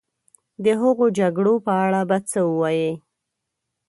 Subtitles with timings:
[0.63, 2.91] د هغو جګړو په اړه به څه ووایې.